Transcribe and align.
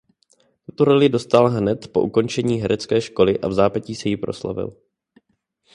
Tuto 0.65 0.83
roli 0.85 1.09
dostal 1.09 1.49
hned 1.51 1.87
po 1.91 2.01
ukončení 2.01 2.61
herecké 2.61 3.01
školy 3.01 3.39
a 3.39 3.47
vzápětí 3.47 3.95
se 3.95 4.09
jí 4.09 4.17
proslavil. 4.17 4.77